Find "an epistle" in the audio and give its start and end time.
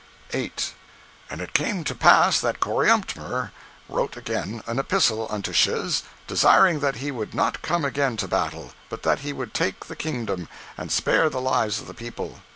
4.65-5.27